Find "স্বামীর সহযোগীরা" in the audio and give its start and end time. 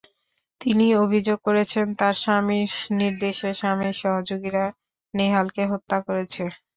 3.59-4.65